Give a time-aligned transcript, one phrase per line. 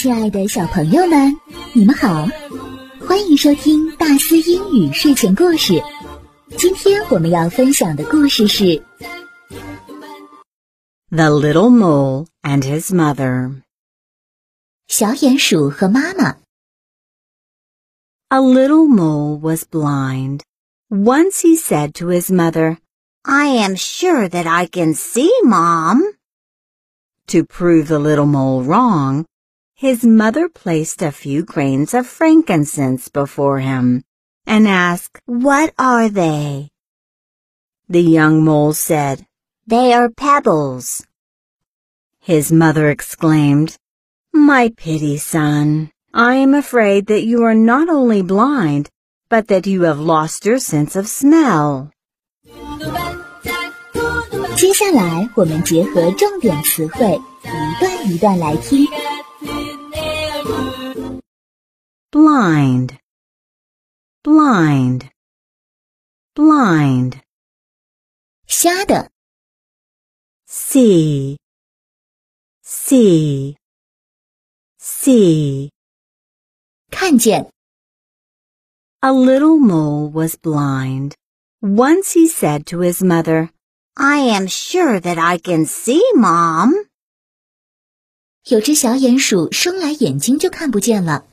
[0.00, 1.34] 亲爱的小朋友们，
[1.74, 2.26] 你们好，
[3.06, 5.74] 欢迎收听大思英语睡前故事。
[6.56, 8.64] 今天我们要分享的故事是《
[11.10, 13.48] The Little Mole and His Mother》。
[14.88, 16.36] 小鼹鼠和妈妈。
[18.28, 20.40] A little mole was blind.
[20.88, 22.78] Once he said to his mother,
[23.22, 26.02] I am sure that I can see, Mom.
[27.28, 29.24] To prove the little mole wrong,
[29.80, 34.02] his mother placed a few grains of frankincense before him
[34.46, 36.70] and asked, What are they?
[37.88, 39.26] The young mole said,
[39.66, 41.04] They are pebbles.
[42.20, 43.76] His mother exclaimed,
[44.32, 48.88] My pity, son, I am afraid that you are not only blind,
[49.28, 51.90] but that you have lost your sense of smell.
[54.56, 58.86] 接下来，我们结合重点词汇，一段一段来听。
[62.10, 62.98] blind,
[64.22, 65.10] blind,
[66.34, 67.20] blind.
[68.46, 69.10] 瞎的
[70.48, 71.36] see,
[72.64, 73.56] see,
[74.78, 75.70] see.
[76.90, 77.50] 看见
[79.00, 81.14] A little mole was blind.
[81.60, 83.50] Once he said to his mother,
[83.94, 86.72] I am sure that I can see, Mom.
[88.48, 91.26] 有只小鼹鼠生来眼睛就看不见了，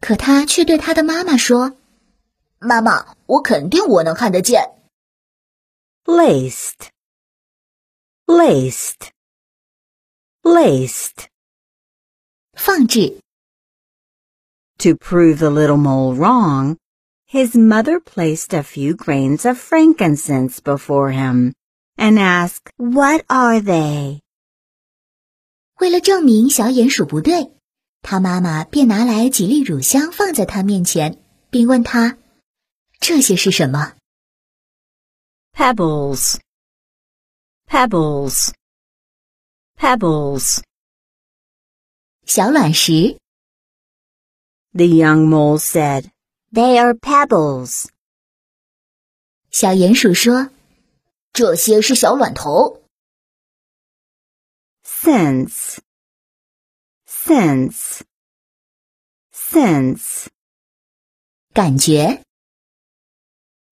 [0.00, 1.76] 可他却对他的妈妈说：“
[2.60, 4.70] 妈妈，我肯定我能看得见。”
[6.04, 6.90] laced,
[8.26, 9.08] laced,
[10.42, 11.26] laced.
[12.52, 13.18] 放置
[14.78, 16.76] To prove the little mole wrong,
[17.26, 21.54] his mother placed a few grains of frankincense before him
[21.96, 24.20] and asked, What are they?
[25.80, 27.50] 为了证明小鼹鼠不对，
[28.01, 32.17] 他妈妈便拿来几粒乳香放在他面前，并问他
[32.99, 33.95] ：“这些是什么
[35.53, 36.39] Pebbles,
[37.67, 38.51] pebbles,
[39.77, 40.61] pebbles.
[42.25, 43.17] 小卵石。
[44.71, 46.11] The young mole said,
[46.51, 47.87] They are pebbles.
[49.51, 50.49] 小鼹鼠说
[51.33, 52.81] ：“这些是小卵头。
[54.83, 55.79] sense,
[57.28, 58.02] sense,
[59.32, 60.26] sense.
[61.52, 62.22] ”感觉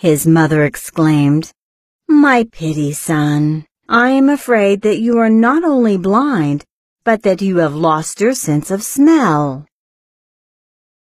[0.00, 1.50] His mother exclaimed,
[2.06, 6.62] My pity, son, I am afraid that you are not only blind,
[7.04, 9.64] but that you have lost your sense of smell.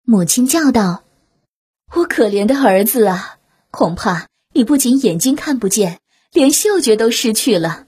[0.04, 3.38] 母亲叫道：“我可怜的儿子啊，
[3.70, 6.00] 恐怕你不仅眼睛看不见，
[6.32, 7.85] 连嗅觉都失去了。””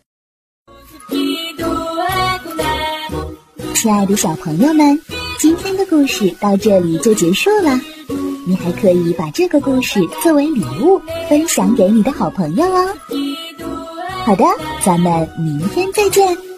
[3.81, 4.99] 亲爱的小朋友们，
[5.37, 7.79] 今天的故事到这里就结束了。
[8.45, 12.89] 你还可以把这个故事作为礼物分享给你的好朋友哦。
[14.25, 14.43] 好的，
[14.83, 16.48] 咱们明天再见。